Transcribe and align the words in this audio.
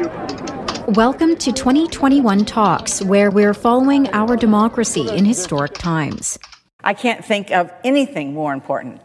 Welcome 0.00 1.36
to 1.36 1.52
2021 1.52 2.46
Talks, 2.46 3.02
where 3.02 3.30
we're 3.30 3.52
following 3.52 4.08
our 4.14 4.34
democracy 4.34 5.06
in 5.10 5.26
historic 5.26 5.74
times. 5.74 6.38
I 6.82 6.94
can't 6.94 7.22
think 7.22 7.50
of 7.50 7.70
anything 7.84 8.32
more 8.32 8.54
important, 8.54 9.02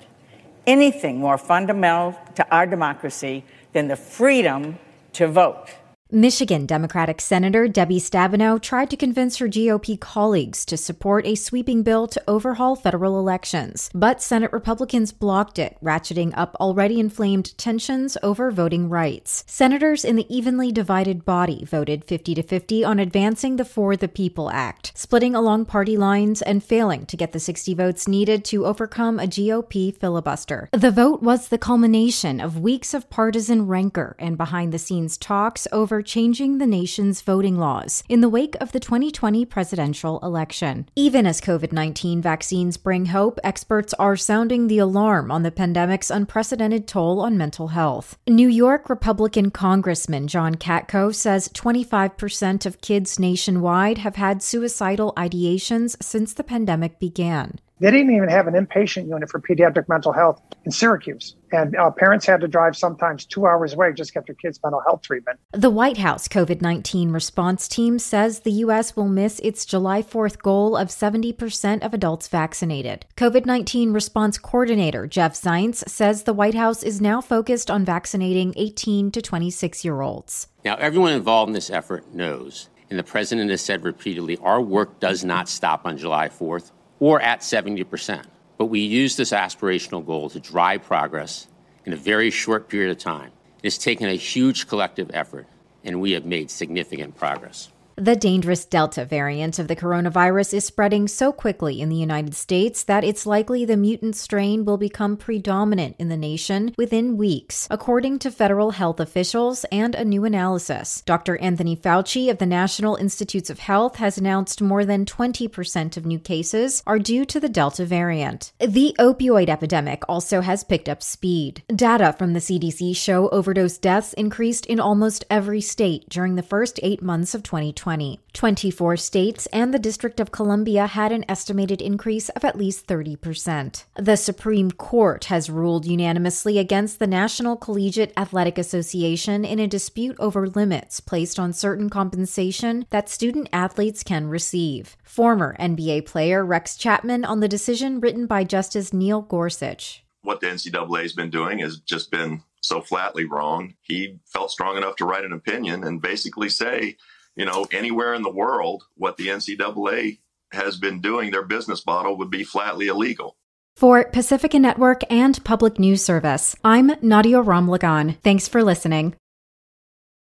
anything 0.66 1.20
more 1.20 1.38
fundamental 1.38 2.18
to 2.36 2.50
our 2.50 2.66
democracy 2.66 3.44
than 3.74 3.90
the 3.90 3.98
freedom 3.98 4.80
to 5.14 5.28
vote. 5.28 5.68
Michigan 6.16 6.66
Democratic 6.66 7.20
Senator 7.20 7.68
Debbie 7.68 8.00
Stabenow 8.00 8.62
tried 8.62 8.90
to 8.90 8.96
convince 8.96 9.36
her 9.36 9.50
GOP 9.50 10.00
colleagues 10.00 10.64
to 10.64 10.78
support 10.78 11.26
a 11.26 11.36
sweeping 11.36 11.84
bill 11.84 12.08
to 12.08 12.24
overhaul 12.26 12.78
federal 12.78 13.20
elections, 13.20 13.90
but 13.94 14.22
Senate 14.22 14.54
Republicans 14.54 15.12
blocked 15.12 15.60
it, 15.60 15.76
ratcheting 15.84 16.32
up 16.38 16.56
already 16.58 17.02
inflamed 17.02 17.58
tensions 17.58 18.18
over 18.24 18.50
voting 18.50 18.88
rights. 18.88 19.44
Senators 19.46 20.06
in 20.06 20.16
the 20.16 20.34
evenly 20.34 20.72
divided 20.72 21.26
body 21.26 21.66
voted 21.66 22.06
50 22.06 22.36
to 22.36 22.44
50 22.44 22.86
on 22.86 22.98
advancing 22.98 23.58
the 23.58 23.66
For 23.66 23.98
the 23.98 24.08
People 24.08 24.50
Act, 24.50 24.94
splitting 24.96 25.36
along 25.36 25.66
party 25.66 25.98
lines 25.98 26.42
and 26.42 26.64
failing 26.64 27.06
to 27.08 27.18
get 27.18 27.34
the 27.34 27.42
60 27.42 27.74
votes 27.74 28.08
needed 28.08 28.46
to 28.46 28.66
overcome 28.66 29.20
a 29.20 29.28
GOP 29.28 29.94
filibuster. 29.94 30.70
The 30.72 30.92
vote 30.92 31.22
was 31.22 31.50
the 31.50 31.58
culmination 31.58 32.40
of 32.40 32.58
weeks 32.58 32.94
of 32.94 33.10
partisan 33.10 33.68
rancor 33.68 34.16
and 34.18 34.38
behind 34.38 34.72
the 34.72 34.80
scenes 34.80 35.18
talks 35.18 35.68
over 35.74 36.05
changing 36.06 36.58
the 36.58 36.68
nation's 36.68 37.22
voting 37.22 37.58
laws 37.58 38.04
in 38.08 38.22
the 38.22 38.30
wake 38.30 38.56
of 38.62 38.72
the 38.72 38.80
2020 38.80 39.44
presidential 39.46 40.20
election. 40.22 40.88
Even 40.96 41.26
as 41.26 41.42
COVID 41.42 41.72
19 41.72 42.22
vaccines 42.22 42.78
bring 42.78 43.08
hope, 43.08 43.40
experts 43.44 43.94
are 43.96 44.16
sounding 44.16 44.68
the 44.68 44.78
alarm 44.80 45.32
on 45.32 45.44
the 45.44 45.52
pandemic's 45.52 46.12
unprecedented 46.12 46.88
toll 46.88 47.20
on 47.20 47.38
mental 47.38 47.70
health. 47.70 48.18
New 48.28 48.48
York 48.48 48.90
Republican 48.90 49.52
Congressman 49.52 50.28
John 50.28 50.56
Katko 50.56 51.14
says 51.14 51.50
25% 51.50 52.66
of 52.66 52.82
kids 52.82 53.20
nationwide 53.20 53.98
have 53.98 54.16
had 54.16 54.42
suicidal 54.42 55.14
ideations 55.18 56.02
since 56.02 56.34
the 56.34 56.44
pandemic 56.44 57.00
began. 57.00 57.60
They 57.80 57.92
didn't 57.92 58.16
even 58.16 58.30
have 58.30 58.48
an 58.48 58.54
inpatient 58.54 59.10
unit 59.10 59.30
for 59.30 59.42
pediatric 59.42 59.90
mental 59.90 60.14
health 60.14 60.42
in 60.64 60.72
Syracuse. 60.72 61.36
And 61.52 61.76
uh, 61.76 61.92
parents 61.92 62.26
had 62.26 62.40
to 62.40 62.48
drive 62.48 62.78
sometimes 62.78 63.26
two 63.26 63.46
hours 63.46 63.74
away 63.74 63.92
just 63.92 64.10
to 64.10 64.14
get 64.14 64.28
their 64.28 64.36
kids' 64.36 64.60
mental 64.64 64.82
health 64.82 65.02
treatment. 65.02 65.40
The 65.52 65.70
White 65.70 65.98
House 65.98 66.30
COVID 66.30 66.62
19 66.62 67.12
response 67.12 67.68
team 67.68 68.00
says 68.00 68.40
the 68.40 68.52
U.S. 68.52 68.96
will 68.96 69.10
miss 69.10 69.40
its 69.40 69.66
July 69.66 70.02
4th 70.02 70.42
goal 70.42 70.78
of 70.78 70.88
70% 70.88 71.84
of 71.84 71.94
adults 71.94 72.30
vaccinated. 72.30 73.06
COVID 73.18 73.46
19 73.46 73.92
response 73.92 74.38
coordinator 74.38 75.06
Jeff 75.06 75.34
Zients 75.34 75.88
says 75.90 76.24
the 76.24 76.34
White 76.34 76.56
House 76.56 76.82
is 76.82 77.02
now 77.02 77.20
focused 77.20 77.70
on 77.70 77.84
vaccinating 77.84 78.54
18 78.56 79.12
to 79.12 79.22
26 79.22 79.84
year 79.84 80.02
olds. 80.02 80.48
Now, 80.64 80.76
everyone 80.76 81.12
involved 81.12 81.50
in 81.50 81.54
this 81.54 81.70
effort 81.70 82.14
knows, 82.14 82.70
and 82.90 82.98
the 82.98 83.04
president 83.04 83.50
has 83.52 83.62
said 83.62 83.84
repeatedly, 83.84 84.38
our 84.38 84.62
work 84.62 85.02
does 85.02 85.26
not 85.26 85.50
stop 85.50 85.86
on 85.86 85.98
July 85.98 86.30
4th 86.30 86.72
or 87.00 87.22
at 87.22 87.42
70%. 87.42 88.26
But 88.58 88.66
we 88.66 88.80
use 88.80 89.16
this 89.16 89.32
aspirational 89.32 90.06
goal 90.06 90.30
to 90.30 90.40
drive 90.40 90.84
progress 90.84 91.48
in 91.86 91.94
a 91.94 91.98
very 91.98 92.30
short 92.30 92.70
period 92.70 92.92
of 92.92 92.98
time. 92.98 93.32
It's 93.64 93.78
taken 93.78 94.08
a 94.08 94.16
huge 94.16 94.68
collective 94.68 95.12
effort, 95.14 95.48
and 95.84 96.00
we 96.00 96.12
have 96.12 96.26
made 96.26 96.50
significant 96.50 97.18
progress. 97.18 97.70
The 97.98 98.18
dangerous 98.18 98.66
Delta 98.66 99.06
variant 99.06 99.58
of 99.58 99.70
the 99.70 99.76
coronavirus 99.76 100.56
is 100.56 100.66
spreading 100.66 101.08
so 101.08 101.32
quickly 101.32 101.80
in 101.80 101.88
the 101.88 101.96
United 101.96 102.36
States 102.36 102.84
that 102.84 103.06
it's 103.06 103.26
likely 103.26 103.64
the 103.64 103.78
mutant 103.78 104.18
strain 104.18 104.66
will 104.66 104.76
become 104.78 105.16
predominant 105.16 105.96
in 105.98 106.10
the 106.10 106.18
nation 106.18 106.76
within 106.78 107.16
weeks, 107.16 107.70
according 107.72 108.20
to 108.20 108.32
federal 108.32 108.72
health 108.72 109.00
officials 109.00 109.64
and 109.72 109.96
a 109.96 110.04
new 110.04 110.26
analysis. 110.26 111.04
Dr. 111.06 111.38
Anthony 111.38 111.74
Fauci 111.74 112.30
of 112.30 112.38
the 112.38 112.46
National 112.46 112.98
Institutes 112.98 113.50
of 113.50 113.60
Health 113.60 113.96
has 113.96 114.18
announced 114.18 114.62
more 114.62 114.84
than 114.84 115.06
20% 115.06 115.96
of 115.96 116.06
new 116.06 116.20
cases 116.20 116.84
are 116.86 117.00
due 117.00 117.24
to 117.24 117.40
the 117.40 117.48
Delta 117.48 117.86
variant. 117.86 118.52
The 118.60 118.94
opioid 119.00 119.48
epidemic 119.48 120.04
also 120.10 120.42
has 120.42 120.66
picked 120.66 120.90
up 120.90 121.02
speed. 121.02 121.64
Data 121.74 122.12
from 122.12 122.34
the 122.34 122.40
CDC 122.42 122.94
show 122.98 123.30
overdose 123.30 123.78
deaths 123.78 124.12
increased 124.14 124.66
in 124.66 124.82
almost 124.82 125.24
every 125.30 125.62
state 125.62 126.10
during 126.10 126.36
the 126.36 126.44
first 126.44 126.78
eight 126.84 127.02
months 127.02 127.34
of 127.34 127.42
2020. 127.42 127.85
2020. 127.86 128.20
24 128.34 128.98
states 128.98 129.46
and 129.48 129.74
the 129.74 129.80
District 129.80 130.20
of 130.20 130.32
Columbia 130.32 130.88
had 130.88 131.12
an 131.12 131.24
estimated 131.30 131.82
increase 131.82 132.30
of 132.30 132.44
at 132.44 132.58
least 132.58 132.88
30%. 132.88 133.86
The 133.96 134.18
Supreme 134.18 134.72
Court 134.72 135.26
has 135.26 135.50
ruled 135.50 135.86
unanimously 135.86 136.58
against 136.58 136.98
the 136.98 137.08
National 137.08 137.56
Collegiate 137.56 138.12
Athletic 138.18 138.58
Association 138.58 139.46
in 139.46 139.60
a 139.60 139.68
dispute 139.68 140.16
over 140.20 140.48
limits 140.48 141.00
placed 141.00 141.40
on 141.40 141.54
certain 141.54 141.90
compensation 141.90 142.86
that 142.90 143.08
student 143.08 143.50
athletes 143.54 144.04
can 144.04 144.28
receive. 144.28 144.98
Former 145.04 145.56
NBA 145.60 146.06
player 146.08 146.44
Rex 146.44 146.76
Chapman 146.76 147.24
on 147.24 147.40
the 147.40 147.48
decision 147.48 148.00
written 148.00 148.26
by 148.26 148.44
Justice 148.44 148.94
Neil 148.94 149.22
Gorsuch. 149.22 150.04
What 150.24 150.42
the 150.42 150.48
NCAA 150.48 151.04
has 151.04 151.14
been 151.14 151.30
doing 151.30 151.60
has 151.60 151.80
just 151.80 152.10
been 152.10 152.42
so 152.62 152.82
flatly 152.82 153.26
wrong. 153.26 153.76
He 153.84 154.18
felt 154.26 154.50
strong 154.50 154.76
enough 154.76 154.96
to 154.96 155.06
write 155.06 155.24
an 155.24 155.34
opinion 155.34 155.84
and 155.84 156.02
basically 156.02 156.50
say, 156.50 156.98
you 157.36 157.46
know, 157.46 157.68
anywhere 157.72 158.14
in 158.14 158.22
the 158.22 158.32
world, 158.32 158.84
what 158.96 159.18
the 159.18 159.28
NCAA 159.28 160.20
has 160.52 160.78
been 160.78 161.02
doing, 161.02 161.32
their 161.32 161.44
business 161.44 161.86
model 161.86 162.18
would 162.18 162.30
be 162.30 162.44
flatly 162.44 162.88
illegal. 162.88 163.38
For 163.76 164.06
Pacifica 164.06 164.58
Network 164.58 165.02
and 165.10 165.44
Public 165.44 165.78
News 165.80 166.04
Service, 166.04 166.56
I'm 166.64 166.94
Nadia 167.02 167.42
Ramlagan. 167.42 168.18
Thanks 168.22 168.48
for 168.48 168.64
listening. 168.64 169.16